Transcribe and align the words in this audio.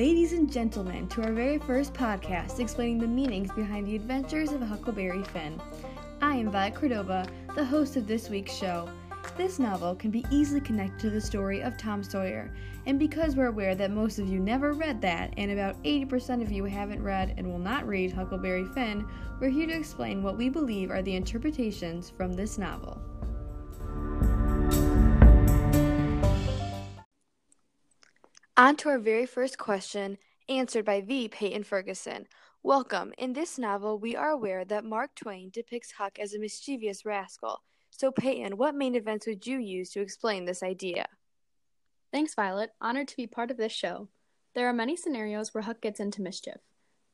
ladies 0.00 0.32
and 0.32 0.50
gentlemen, 0.50 1.06
to 1.08 1.22
our 1.22 1.30
very 1.30 1.58
first 1.58 1.92
podcast 1.92 2.58
explaining 2.58 2.96
the 2.96 3.06
meanings 3.06 3.52
behind 3.52 3.86
the 3.86 3.94
adventures 3.94 4.50
of 4.50 4.62
Huckleberry 4.62 5.22
Finn. 5.24 5.60
I 6.22 6.36
am 6.36 6.50
Violet 6.50 6.74
Cordova, 6.74 7.26
the 7.54 7.66
host 7.66 7.96
of 7.96 8.06
this 8.06 8.30
week's 8.30 8.54
show. 8.54 8.88
This 9.36 9.58
novel 9.58 9.94
can 9.94 10.10
be 10.10 10.24
easily 10.30 10.62
connected 10.62 11.00
to 11.00 11.10
the 11.10 11.20
story 11.20 11.60
of 11.60 11.76
Tom 11.76 12.02
Sawyer, 12.02 12.50
and 12.86 12.98
because 12.98 13.36
we're 13.36 13.48
aware 13.48 13.74
that 13.74 13.90
most 13.90 14.18
of 14.18 14.26
you 14.26 14.40
never 14.40 14.72
read 14.72 15.02
that, 15.02 15.34
and 15.36 15.50
about 15.50 15.76
80% 15.82 16.40
of 16.40 16.50
you 16.50 16.64
haven't 16.64 17.02
read 17.02 17.34
and 17.36 17.46
will 17.46 17.58
not 17.58 17.86
read 17.86 18.10
Huckleberry 18.10 18.64
Finn, 18.64 19.06
we're 19.38 19.50
here 19.50 19.66
to 19.66 19.76
explain 19.76 20.22
what 20.22 20.38
we 20.38 20.48
believe 20.48 20.90
are 20.90 21.02
the 21.02 21.14
interpretations 21.14 22.08
from 22.08 22.32
this 22.32 22.56
novel. 22.56 22.98
On 28.60 28.76
to 28.76 28.90
our 28.90 28.98
very 28.98 29.24
first 29.24 29.56
question, 29.56 30.18
answered 30.46 30.84
by 30.84 31.00
the 31.00 31.28
Peyton 31.28 31.64
Ferguson. 31.64 32.26
Welcome. 32.62 33.14
In 33.16 33.32
this 33.32 33.56
novel, 33.56 33.98
we 33.98 34.14
are 34.14 34.28
aware 34.28 34.66
that 34.66 34.84
Mark 34.84 35.14
Twain 35.14 35.48
depicts 35.48 35.92
Huck 35.92 36.18
as 36.18 36.34
a 36.34 36.38
mischievous 36.38 37.06
rascal. 37.06 37.62
So, 37.90 38.12
Peyton, 38.12 38.58
what 38.58 38.74
main 38.74 38.94
events 38.94 39.26
would 39.26 39.46
you 39.46 39.56
use 39.56 39.88
to 39.92 40.02
explain 40.02 40.44
this 40.44 40.62
idea? 40.62 41.06
Thanks, 42.12 42.34
Violet. 42.34 42.72
Honored 42.82 43.08
to 43.08 43.16
be 43.16 43.26
part 43.26 43.50
of 43.50 43.56
this 43.56 43.72
show. 43.72 44.08
There 44.54 44.68
are 44.68 44.74
many 44.74 44.94
scenarios 44.94 45.54
where 45.54 45.62
Huck 45.62 45.80
gets 45.80 45.98
into 45.98 46.20
mischief. 46.20 46.60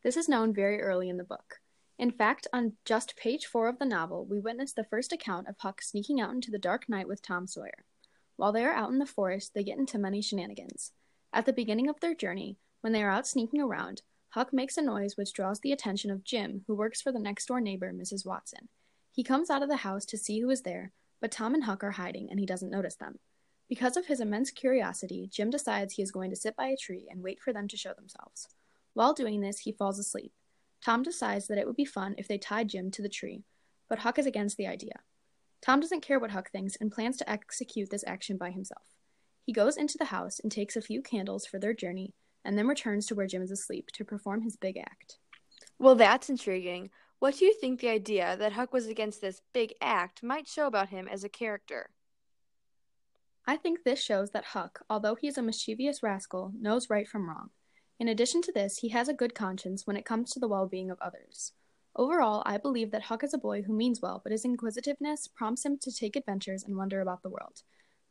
This 0.02 0.16
is 0.16 0.28
known 0.28 0.52
very 0.52 0.82
early 0.82 1.08
in 1.08 1.16
the 1.16 1.22
book. 1.22 1.60
In 1.96 2.10
fact, 2.10 2.48
on 2.52 2.72
just 2.84 3.16
page 3.16 3.46
four 3.46 3.68
of 3.68 3.78
the 3.78 3.86
novel, 3.86 4.26
we 4.26 4.40
witness 4.40 4.72
the 4.72 4.82
first 4.82 5.12
account 5.12 5.46
of 5.46 5.54
Huck 5.60 5.80
sneaking 5.80 6.20
out 6.20 6.34
into 6.34 6.50
the 6.50 6.58
dark 6.58 6.88
night 6.88 7.06
with 7.06 7.22
Tom 7.22 7.46
Sawyer. 7.46 7.84
While 8.34 8.50
they 8.50 8.64
are 8.64 8.74
out 8.74 8.90
in 8.90 8.98
the 8.98 9.06
forest, 9.06 9.54
they 9.54 9.62
get 9.62 9.78
into 9.78 9.96
many 9.96 10.20
shenanigans. 10.20 10.90
At 11.36 11.44
the 11.44 11.52
beginning 11.52 11.90
of 11.90 12.00
their 12.00 12.14
journey, 12.14 12.56
when 12.80 12.94
they 12.94 13.02
are 13.02 13.10
out 13.10 13.26
sneaking 13.26 13.60
around, 13.60 14.00
Huck 14.30 14.54
makes 14.54 14.78
a 14.78 14.82
noise 14.82 15.18
which 15.18 15.34
draws 15.34 15.60
the 15.60 15.70
attention 15.70 16.10
of 16.10 16.24
Jim, 16.24 16.64
who 16.66 16.74
works 16.74 17.02
for 17.02 17.12
the 17.12 17.18
next 17.18 17.44
door 17.44 17.60
neighbor, 17.60 17.92
Mrs. 17.92 18.24
Watson. 18.24 18.70
He 19.12 19.22
comes 19.22 19.50
out 19.50 19.62
of 19.62 19.68
the 19.68 19.76
house 19.76 20.06
to 20.06 20.16
see 20.16 20.40
who 20.40 20.48
is 20.48 20.62
there, 20.62 20.92
but 21.20 21.30
Tom 21.30 21.52
and 21.52 21.64
Huck 21.64 21.84
are 21.84 21.90
hiding 21.90 22.28
and 22.30 22.40
he 22.40 22.46
doesn't 22.46 22.70
notice 22.70 22.94
them. 22.94 23.18
Because 23.68 23.98
of 23.98 24.06
his 24.06 24.18
immense 24.18 24.50
curiosity, 24.50 25.28
Jim 25.30 25.50
decides 25.50 25.92
he 25.92 26.02
is 26.02 26.10
going 26.10 26.30
to 26.30 26.36
sit 26.36 26.56
by 26.56 26.68
a 26.68 26.76
tree 26.76 27.06
and 27.10 27.22
wait 27.22 27.38
for 27.42 27.52
them 27.52 27.68
to 27.68 27.76
show 27.76 27.92
themselves. 27.92 28.48
While 28.94 29.12
doing 29.12 29.42
this, 29.42 29.58
he 29.58 29.72
falls 29.72 29.98
asleep. 29.98 30.32
Tom 30.82 31.02
decides 31.02 31.48
that 31.48 31.58
it 31.58 31.66
would 31.66 31.76
be 31.76 31.84
fun 31.84 32.14
if 32.16 32.26
they 32.26 32.38
tied 32.38 32.70
Jim 32.70 32.90
to 32.92 33.02
the 33.02 33.10
tree, 33.10 33.44
but 33.90 33.98
Huck 33.98 34.18
is 34.18 34.24
against 34.24 34.56
the 34.56 34.66
idea. 34.66 35.00
Tom 35.60 35.80
doesn't 35.80 36.00
care 36.00 36.18
what 36.18 36.30
Huck 36.30 36.50
thinks 36.50 36.76
and 36.76 36.90
plans 36.90 37.18
to 37.18 37.30
execute 37.30 37.90
this 37.90 38.04
action 38.06 38.38
by 38.38 38.52
himself. 38.52 38.95
He 39.46 39.52
goes 39.52 39.76
into 39.76 39.96
the 39.96 40.06
house 40.06 40.40
and 40.40 40.50
takes 40.50 40.74
a 40.74 40.82
few 40.82 41.00
candles 41.00 41.46
for 41.46 41.60
their 41.60 41.72
journey, 41.72 42.14
and 42.44 42.58
then 42.58 42.66
returns 42.66 43.06
to 43.06 43.14
where 43.14 43.28
Jim 43.28 43.42
is 43.42 43.52
asleep 43.52 43.90
to 43.92 44.04
perform 44.04 44.42
his 44.42 44.56
big 44.56 44.76
act. 44.76 45.18
Well, 45.78 45.94
that's 45.94 46.28
intriguing. 46.28 46.90
What 47.20 47.36
do 47.36 47.44
you 47.44 47.54
think 47.54 47.78
the 47.78 47.88
idea 47.88 48.36
that 48.36 48.54
Huck 48.54 48.72
was 48.72 48.88
against 48.88 49.20
this 49.20 49.40
big 49.54 49.72
act 49.80 50.20
might 50.20 50.48
show 50.48 50.66
about 50.66 50.88
him 50.88 51.06
as 51.06 51.22
a 51.22 51.28
character? 51.28 51.90
I 53.46 53.56
think 53.56 53.84
this 53.84 54.02
shows 54.02 54.30
that 54.32 54.46
Huck, 54.46 54.80
although 54.90 55.14
he 55.14 55.28
is 55.28 55.38
a 55.38 55.42
mischievous 55.42 56.02
rascal, 56.02 56.50
knows 56.58 56.90
right 56.90 57.06
from 57.06 57.28
wrong. 57.28 57.50
In 58.00 58.08
addition 58.08 58.42
to 58.42 58.52
this, 58.52 58.78
he 58.78 58.88
has 58.88 59.08
a 59.08 59.14
good 59.14 59.32
conscience 59.32 59.86
when 59.86 59.96
it 59.96 60.04
comes 60.04 60.32
to 60.32 60.40
the 60.40 60.48
well 60.48 60.66
being 60.66 60.90
of 60.90 60.98
others. 61.00 61.52
Overall, 61.94 62.42
I 62.44 62.58
believe 62.58 62.90
that 62.90 63.02
Huck 63.02 63.22
is 63.22 63.32
a 63.32 63.38
boy 63.38 63.62
who 63.62 63.72
means 63.72 64.02
well, 64.02 64.20
but 64.24 64.32
his 64.32 64.44
inquisitiveness 64.44 65.28
prompts 65.28 65.64
him 65.64 65.78
to 65.82 65.92
take 65.92 66.16
adventures 66.16 66.64
and 66.64 66.76
wonder 66.76 67.00
about 67.00 67.22
the 67.22 67.30
world. 67.30 67.62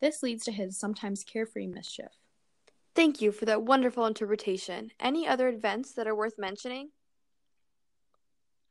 This 0.05 0.21
leads 0.21 0.45
to 0.45 0.51
his 0.51 0.77
sometimes 0.77 1.23
carefree 1.23 1.65
mischief. 1.65 2.11
Thank 2.93 3.23
you 3.23 3.31
for 3.31 3.45
that 3.45 3.63
wonderful 3.63 4.05
interpretation. 4.05 4.91
Any 4.99 5.27
other 5.27 5.49
events 5.49 5.93
that 5.93 6.05
are 6.05 6.13
worth 6.13 6.37
mentioning? 6.37 6.91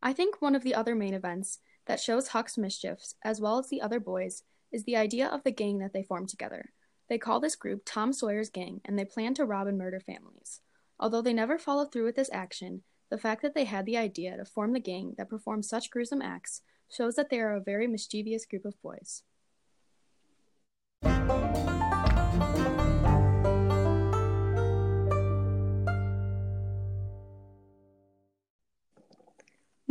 I 0.01 0.13
think 0.13 0.41
one 0.41 0.55
of 0.55 0.63
the 0.63 0.77
other 0.77 0.95
main 0.95 1.13
events 1.13 1.59
that 1.87 1.99
shows 1.99 2.29
Huck's 2.29 2.57
mischiefs, 2.57 3.17
as 3.25 3.41
well 3.41 3.59
as 3.59 3.69
the 3.69 3.83
other 3.83 3.99
boys, 3.99 4.45
is 4.71 4.85
the 4.85 4.95
idea 4.95 5.27
of 5.27 5.43
the 5.43 5.51
gang 5.51 5.79
that 5.79 5.93
they 5.93 6.05
form 6.05 6.29
together. 6.29 6.71
They 7.09 7.19
call 7.19 7.41
this 7.41 7.57
group 7.57 7.83
Tom 7.85 8.13
Sawyer's 8.13 8.49
Gang, 8.49 8.81
and 8.85 8.97
they 8.97 9.05
plan 9.05 9.35
to 9.35 9.45
rob 9.45 9.67
and 9.67 9.77
murder 9.77 9.99
families. 9.99 10.61
Although 11.01 11.23
they 11.23 11.33
never 11.33 11.59
follow 11.59 11.85
through 11.85 12.05
with 12.05 12.15
this 12.15 12.31
action, 12.33 12.85
the 13.11 13.19
fact 13.19 13.43
that 13.43 13.57
they 13.57 13.65
had 13.65 13.87
the 13.87 13.97
idea 13.97 14.37
to 14.37 14.45
form 14.45 14.73
the 14.73 14.79
gang 14.79 15.17
that 15.19 15.31
performs 15.31 15.69
such 15.69 15.91
gruesome 15.91 16.23
acts 16.23 16.63
shows 16.89 17.17
that 17.17 17.29
they 17.29 17.41
are 17.41 17.57
a 17.57 17.61
very 17.61 17.89
mischievous 17.89 18.47
group 18.47 18.65
of 18.65 18.81
boys. 18.83 19.25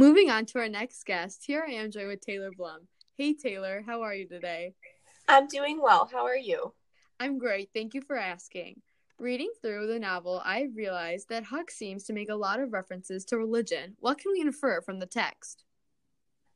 Moving 0.03 0.29
on 0.29 0.45
to 0.47 0.59
our 0.59 0.67
next 0.67 1.05
guest, 1.05 1.45
here 1.45 1.63
I 1.65 1.71
am 1.75 1.89
joined 1.89 2.09
with 2.09 2.19
Taylor 2.19 2.49
Blum. 2.51 2.89
Hey 3.17 3.33
Taylor, 3.33 3.81
how 3.85 4.01
are 4.01 4.13
you 4.13 4.27
today? 4.27 4.73
I'm 5.29 5.47
doing 5.47 5.81
well. 5.81 6.09
How 6.11 6.25
are 6.25 6.35
you? 6.35 6.73
I'm 7.21 7.37
great. 7.37 7.69
Thank 7.73 7.93
you 7.93 8.01
for 8.01 8.17
asking. 8.17 8.81
Reading 9.17 9.49
through 9.61 9.87
the 9.87 9.99
novel, 9.99 10.41
I 10.43 10.67
realized 10.75 11.29
that 11.29 11.45
Huck 11.45 11.71
seems 11.71 12.03
to 12.03 12.13
make 12.13 12.29
a 12.29 12.35
lot 12.35 12.59
of 12.59 12.73
references 12.73 13.23
to 13.23 13.37
religion. 13.37 13.95
What 14.01 14.17
can 14.17 14.33
we 14.33 14.41
infer 14.41 14.81
from 14.81 14.99
the 14.99 15.05
text? 15.05 15.63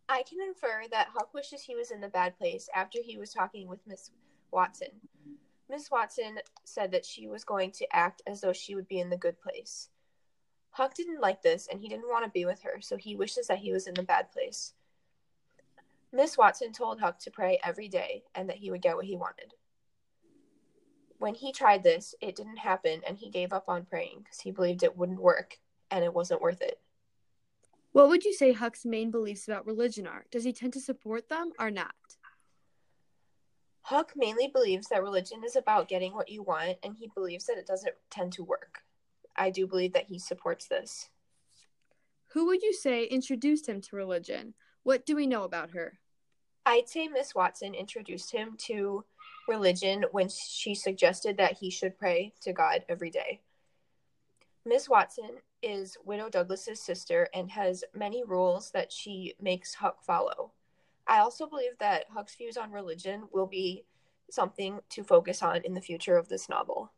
I 0.09 0.23
can 0.23 0.39
infer 0.45 0.81
that 0.91 1.07
Huck 1.13 1.33
wishes 1.33 1.61
he 1.61 1.73
was 1.73 1.91
in 1.91 2.01
the 2.01 2.09
bad 2.09 2.37
place 2.37 2.67
after 2.75 2.99
he 3.01 3.17
was 3.17 3.31
talking 3.31 3.69
with 3.69 3.79
Miss 3.87 4.11
Watson. 4.51 4.89
Miss 5.69 5.89
Watson 5.89 6.39
said 6.65 6.91
that 6.91 7.05
she 7.05 7.29
was 7.29 7.45
going 7.45 7.71
to 7.71 7.95
act 7.95 8.21
as 8.27 8.41
though 8.41 8.51
she 8.51 8.75
would 8.75 8.89
be 8.89 8.99
in 8.99 9.09
the 9.09 9.15
good 9.15 9.39
place. 9.39 9.87
Huck 10.77 10.93
didn't 10.93 11.21
like 11.21 11.41
this 11.41 11.67
and 11.71 11.81
he 11.81 11.89
didn't 11.89 12.07
want 12.07 12.23
to 12.23 12.29
be 12.29 12.45
with 12.45 12.61
her, 12.61 12.79
so 12.81 12.97
he 12.97 13.15
wishes 13.15 13.47
that 13.47 13.57
he 13.57 13.73
was 13.73 13.88
in 13.88 13.95
the 13.95 14.03
bad 14.03 14.31
place. 14.31 14.73
Miss 16.13 16.38
Watson 16.38 16.71
told 16.71 16.99
Huck 16.99 17.17
to 17.21 17.31
pray 17.31 17.59
every 17.63 17.88
day 17.88 18.25
and 18.35 18.47
that 18.47 18.57
he 18.57 18.69
would 18.69 18.83
get 18.83 18.95
what 18.95 19.05
he 19.05 19.15
wanted. 19.15 19.55
When 21.17 21.33
he 21.33 21.51
tried 21.51 21.81
this, 21.81 22.13
it 22.21 22.35
didn't 22.35 22.59
happen 22.59 23.01
and 23.07 23.17
he 23.17 23.31
gave 23.31 23.53
up 23.53 23.67
on 23.67 23.85
praying 23.85 24.19
because 24.19 24.41
he 24.41 24.51
believed 24.51 24.83
it 24.83 24.95
wouldn't 24.95 25.19
work 25.19 25.57
and 25.89 26.03
it 26.03 26.13
wasn't 26.13 26.41
worth 26.41 26.61
it. 26.61 26.79
What 27.91 28.09
would 28.09 28.23
you 28.23 28.33
say 28.33 28.51
Huck's 28.51 28.85
main 28.85 29.09
beliefs 29.09 29.47
about 29.47 29.65
religion 29.65 30.05
are? 30.05 30.25
Does 30.29 30.44
he 30.44 30.53
tend 30.53 30.73
to 30.73 30.79
support 30.79 31.27
them 31.27 31.53
or 31.59 31.71
not? 31.71 31.95
Huck 33.81 34.11
mainly 34.15 34.47
believes 34.47 34.89
that 34.89 35.01
religion 35.01 35.41
is 35.44 35.55
about 35.55 35.88
getting 35.88 36.13
what 36.13 36.29
you 36.29 36.44
want, 36.44 36.77
and 36.83 36.95
he 36.99 37.09
believes 37.15 37.47
that 37.47 37.57
it 37.57 37.65
doesn't 37.65 37.95
tend 38.11 38.33
to 38.33 38.44
work. 38.44 38.83
I 39.37 39.49
do 39.49 39.67
believe 39.67 39.93
that 39.93 40.07
he 40.07 40.19
supports 40.19 40.67
this. 40.67 41.09
Who 42.29 42.47
would 42.47 42.61
you 42.61 42.73
say 42.73 43.05
introduced 43.05 43.67
him 43.67 43.81
to 43.81 43.95
religion? 43.95 44.53
What 44.83 45.05
do 45.05 45.15
we 45.15 45.27
know 45.27 45.43
about 45.43 45.71
her? 45.71 45.99
I'd 46.65 46.89
say 46.89 47.07
Miss 47.07 47.33
Watson 47.33 47.73
introduced 47.73 48.31
him 48.31 48.55
to 48.65 49.05
religion 49.47 50.05
when 50.11 50.27
she 50.29 50.75
suggested 50.75 51.37
that 51.37 51.53
he 51.53 51.69
should 51.69 51.97
pray 51.97 52.33
to 52.41 52.51
God 52.51 52.83
every 52.89 53.09
day. 53.09 53.41
Miss 54.65 54.89
Watson 54.89 55.37
is 55.63 55.97
Widow 56.03 56.29
Douglas's 56.29 56.81
sister 56.81 57.29
and 57.33 57.49
has 57.49 57.85
many 57.93 58.23
rules 58.25 58.69
that 58.71 58.91
she 58.91 59.33
makes 59.41 59.73
Huck 59.73 60.03
follow. 60.03 60.51
I 61.07 61.19
also 61.19 61.47
believe 61.47 61.77
that 61.79 62.05
Huck's 62.13 62.35
views 62.35 62.57
on 62.57 62.71
religion 62.71 63.23
will 63.31 63.47
be 63.47 63.85
something 64.29 64.81
to 64.89 65.03
focus 65.03 65.41
on 65.41 65.61
in 65.63 65.73
the 65.73 65.81
future 65.81 66.17
of 66.17 66.27
this 66.27 66.49
novel. 66.49 66.91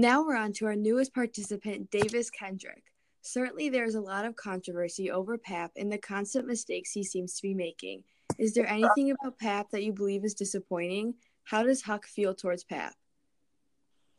Now 0.00 0.22
we're 0.24 0.36
on 0.36 0.52
to 0.52 0.66
our 0.66 0.76
newest 0.76 1.12
participant, 1.12 1.90
Davis 1.90 2.30
Kendrick. 2.30 2.84
Certainly, 3.22 3.70
there 3.70 3.84
is 3.84 3.96
a 3.96 4.00
lot 4.00 4.24
of 4.24 4.36
controversy 4.36 5.10
over 5.10 5.36
Pap 5.36 5.72
and 5.74 5.90
the 5.90 5.98
constant 5.98 6.46
mistakes 6.46 6.92
he 6.92 7.02
seems 7.02 7.34
to 7.34 7.42
be 7.42 7.52
making. 7.52 8.04
Is 8.38 8.54
there 8.54 8.68
anything 8.68 9.10
about 9.10 9.40
Pap 9.40 9.70
that 9.70 9.82
you 9.82 9.92
believe 9.92 10.24
is 10.24 10.34
disappointing? 10.34 11.14
How 11.42 11.64
does 11.64 11.82
Huck 11.82 12.06
feel 12.06 12.32
towards 12.32 12.62
Pap? 12.62 12.94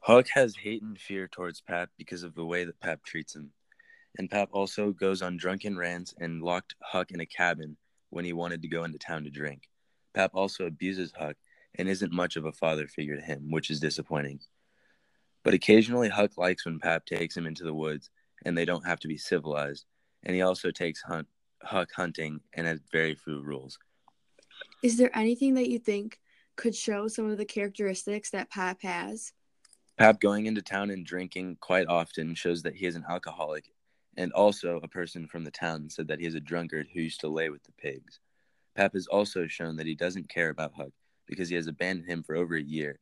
Huck 0.02 0.28
has 0.34 0.54
hate 0.58 0.82
and 0.82 1.00
fear 1.00 1.30
towards 1.30 1.62
Pap 1.62 1.90
because 1.98 2.24
of 2.24 2.36
the 2.36 2.46
way 2.46 2.66
that 2.66 2.82
Pap 2.82 3.02
treats 3.06 3.34
him. 3.34 3.54
And 4.18 4.30
Pap 4.30 4.50
also 4.52 4.92
goes 4.92 5.22
on 5.22 5.38
drunken 5.38 5.78
rants 5.78 6.14
and 6.20 6.44
locked 6.44 6.76
Huck 6.84 7.12
in 7.12 7.22
a 7.22 7.26
cabin 7.26 7.78
when 8.10 8.26
he 8.26 8.34
wanted 8.34 8.62
to 8.64 8.68
go 8.68 8.84
into 8.84 9.00
town 9.00 9.24
to 9.24 9.30
drink. 9.30 9.70
Pap 10.14 10.32
also 10.34 10.66
abuses 10.66 11.14
Huck 11.18 11.38
and 11.76 11.88
isn't 11.88 12.12
much 12.12 12.36
of 12.36 12.44
a 12.44 12.52
father 12.52 12.86
figure 12.86 13.16
to 13.16 13.22
him, 13.22 13.50
which 13.50 13.70
is 13.70 13.80
disappointing. 13.80 14.42
But 15.44 15.54
occasionally, 15.54 16.10
Huck 16.10 16.38
likes 16.38 16.66
when 16.66 16.80
Pap 16.80 17.06
takes 17.06 17.36
him 17.36 17.48
into 17.48 17.64
the 17.64 17.74
woods 17.74 18.10
and 18.46 18.58
they 18.58 18.66
don't 18.66 18.86
have 18.86 19.00
to 19.02 19.08
be 19.08 19.18
civilized. 19.18 19.86
And 20.24 20.36
he 20.36 20.42
also 20.42 20.72
takes 20.72 21.02
hunt, 21.02 21.28
Huck 21.64 21.90
hunting 21.96 22.42
and 22.54 22.68
has 22.68 22.80
very 22.92 23.16
few 23.16 23.42
rules. 23.42 23.78
Is 24.84 24.98
there 24.98 25.16
anything 25.18 25.54
that 25.56 25.70
you 25.70 25.80
think 25.80 26.20
could 26.56 26.76
show 26.76 27.08
some 27.08 27.30
of 27.30 27.38
the 27.38 27.46
characteristics 27.46 28.30
that 28.32 28.50
Pap 28.50 28.82
has? 28.82 29.34
Pap 29.98 30.20
going 30.20 30.46
into 30.46 30.62
town 30.62 30.90
and 30.90 31.06
drinking 31.06 31.58
quite 31.60 31.88
often 31.88 32.34
shows 32.34 32.62
that 32.64 32.76
he 32.76 32.86
is 32.86 32.96
an 32.96 33.06
alcoholic, 33.10 33.66
and 34.18 34.32
also 34.34 34.80
a 34.84 34.88
person 34.88 35.28
from 35.28 35.44
the 35.44 35.52
town 35.52 35.90
said 35.90 36.08
that 36.08 36.20
he 36.20 36.26
is 36.26 36.36
a 36.36 36.40
drunkard 36.40 36.88
who 36.94 37.02
used 37.02 37.20
to 37.22 37.28
lay 37.28 37.50
with 37.50 37.64
the 37.64 37.72
pigs. 37.74 38.20
Pap 38.76 38.94
has 38.94 39.08
also 39.08 39.48
shown 39.48 39.76
that 39.76 39.88
he 39.88 39.96
doesn't 39.96 40.30
care 40.30 40.50
about 40.50 40.74
Huck 40.74 40.92
because 41.26 41.50
he 41.50 41.56
has 41.56 41.68
abandoned 41.68 42.10
him 42.10 42.24
for 42.24 42.36
over 42.36 42.56
a 42.56 42.62
year, 42.62 43.00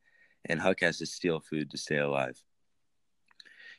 and 0.48 0.60
Huck 0.60 0.80
has 0.80 0.98
to 0.98 1.06
steal 1.06 1.40
food 1.40 1.70
to 1.70 1.78
stay 1.78 1.98
alive. 1.98 2.42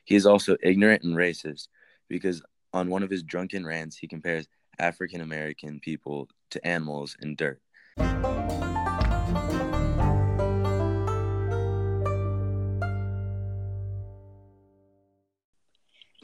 He 0.06 0.16
is 0.16 0.26
also 0.26 0.58
ignorant 0.64 1.04
and 1.04 1.16
racist 1.16 1.68
because 2.08 2.42
on 2.74 2.90
one 2.90 3.04
of 3.04 3.10
his 3.10 3.24
drunken 3.24 3.66
rants, 3.66 3.98
he 3.98 4.08
compares 4.08 4.48
African 4.80 5.22
American 5.22 5.80
people 5.80 6.30
to 6.52 6.66
animals 6.66 7.18
and 7.20 7.36
dirt. 7.36 7.62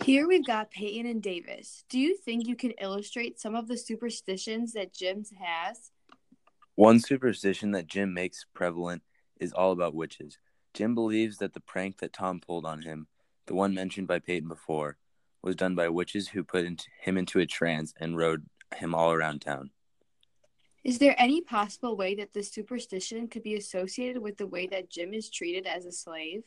Here 0.03 0.27
we've 0.27 0.45
got 0.45 0.69
Peyton 0.69 1.07
and 1.07 1.21
Davis. 1.21 1.83
Do 1.89 2.00
you 2.00 2.15
think 2.15 2.48
you 2.48 2.56
can 2.56 2.71
illustrate 2.80 3.39
some 3.39 3.56
of 3.56 3.68
the 3.68 3.75
superstitions 3.77 4.74
that 4.74 4.94
Jim 4.94 5.25
has? 5.41 5.89
One 6.75 7.00
superstition 7.00 7.71
that 7.71 7.88
Jim 7.88 8.13
makes 8.13 8.45
prevalent 8.53 9.01
is 9.39 9.53
all 9.53 9.71
about 9.71 9.95
witches. 9.95 10.37
Jim 10.73 10.93
believes 10.93 11.37
that 11.37 11.53
the 11.53 11.59
prank 11.59 11.99
that 11.99 12.13
Tom 12.13 12.39
pulled 12.39 12.65
on 12.65 12.81
him, 12.81 13.07
the 13.45 13.55
one 13.55 13.73
mentioned 13.73 14.07
by 14.07 14.19
Peyton 14.19 14.49
before, 14.49 14.97
was 15.41 15.55
done 15.55 15.75
by 15.75 15.87
witches 15.87 16.29
who 16.29 16.43
put 16.43 16.65
him 17.01 17.17
into 17.17 17.39
a 17.39 17.45
trance 17.45 17.93
and 17.99 18.17
rode 18.17 18.45
him 18.75 18.93
all 18.93 19.11
around 19.11 19.41
town. 19.41 19.69
Is 20.83 20.99
there 20.99 21.15
any 21.17 21.41
possible 21.41 21.95
way 21.97 22.13
that 22.15 22.33
this 22.33 22.51
superstition 22.51 23.27
could 23.27 23.41
be 23.41 23.55
associated 23.55 24.21
with 24.21 24.37
the 24.37 24.47
way 24.47 24.67
that 24.67 24.89
Jim 24.89 25.13
is 25.13 25.29
treated 25.29 25.65
as 25.65 25.85
a 25.85 25.91
slave? 25.91 26.43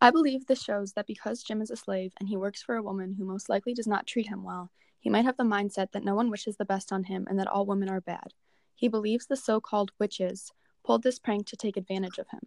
I 0.00 0.10
believe 0.10 0.46
this 0.46 0.62
shows 0.62 0.92
that 0.92 1.06
because 1.06 1.42
Jim 1.42 1.62
is 1.62 1.70
a 1.70 1.76
slave 1.76 2.12
and 2.20 2.28
he 2.28 2.36
works 2.36 2.62
for 2.62 2.76
a 2.76 2.82
woman 2.82 3.14
who 3.14 3.24
most 3.24 3.48
likely 3.48 3.72
does 3.72 3.86
not 3.86 4.06
treat 4.06 4.28
him 4.28 4.44
well, 4.44 4.70
he 4.98 5.08
might 5.08 5.24
have 5.24 5.38
the 5.38 5.44
mindset 5.44 5.92
that 5.92 6.04
no 6.04 6.14
one 6.14 6.30
wishes 6.30 6.56
the 6.56 6.66
best 6.66 6.92
on 6.92 7.04
him 7.04 7.26
and 7.30 7.38
that 7.38 7.46
all 7.46 7.64
women 7.64 7.88
are 7.88 8.00
bad. 8.00 8.34
He 8.74 8.88
believes 8.88 9.26
the 9.26 9.36
so 9.36 9.60
called 9.60 9.92
witches 9.98 10.52
pulled 10.86 11.02
this 11.02 11.18
prank 11.18 11.46
to 11.46 11.56
take 11.56 11.76
advantage 11.76 12.18
of 12.18 12.28
him. 12.28 12.42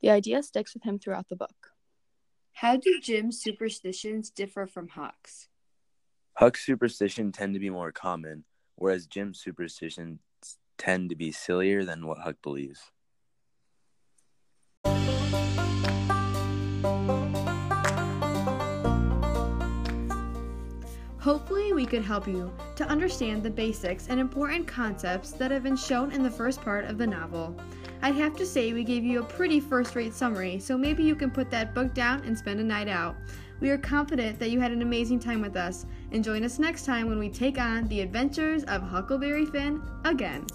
The 0.00 0.10
idea 0.10 0.42
sticks 0.44 0.74
with 0.74 0.84
him 0.84 0.98
throughout 0.98 1.28
the 1.28 1.36
book. 1.36 1.72
How 2.52 2.76
do 2.76 3.00
Jim's 3.02 3.42
superstitions 3.42 4.30
differ 4.30 4.66
from 4.66 4.88
Huck's? 4.88 5.48
Huck's 6.34 6.64
superstitions 6.64 7.36
tend 7.36 7.54
to 7.54 7.60
be 7.60 7.68
more 7.68 7.90
common, 7.90 8.44
whereas 8.76 9.06
Jim's 9.06 9.40
superstitions 9.40 10.20
tend 10.78 11.10
to 11.10 11.16
be 11.16 11.32
sillier 11.32 11.84
than 11.84 12.06
what 12.06 12.18
Huck 12.18 12.36
believes. 12.42 12.92
Hopefully, 21.18 21.74
we 21.74 21.84
could 21.84 22.02
help 22.02 22.26
you 22.26 22.50
to 22.76 22.88
understand 22.88 23.42
the 23.42 23.50
basics 23.50 24.08
and 24.08 24.18
important 24.18 24.66
concepts 24.66 25.32
that 25.32 25.50
have 25.50 25.62
been 25.62 25.76
shown 25.76 26.12
in 26.12 26.22
the 26.22 26.30
first 26.30 26.62
part 26.62 26.86
of 26.86 26.96
the 26.96 27.06
novel. 27.06 27.54
I'd 28.02 28.14
have 28.14 28.34
to 28.36 28.46
say 28.46 28.72
we 28.72 28.82
gave 28.82 29.04
you 29.04 29.20
a 29.20 29.24
pretty 29.24 29.60
first 29.60 29.94
rate 29.94 30.14
summary, 30.14 30.58
so 30.58 30.78
maybe 30.78 31.02
you 31.02 31.14
can 31.14 31.30
put 31.30 31.50
that 31.50 31.74
book 31.74 31.92
down 31.92 32.22
and 32.24 32.36
spend 32.36 32.58
a 32.58 32.64
night 32.64 32.88
out. 32.88 33.16
We 33.60 33.68
are 33.70 33.78
confident 33.78 34.38
that 34.38 34.50
you 34.50 34.58
had 34.58 34.72
an 34.72 34.80
amazing 34.80 35.20
time 35.20 35.42
with 35.42 35.54
us, 35.54 35.84
and 36.12 36.24
join 36.24 36.42
us 36.42 36.58
next 36.58 36.86
time 36.86 37.08
when 37.08 37.18
we 37.18 37.28
take 37.28 37.58
on 37.58 37.86
the 37.88 38.00
adventures 38.00 38.64
of 38.64 38.82
Huckleberry 38.82 39.44
Finn 39.44 39.82
again. 40.04 40.46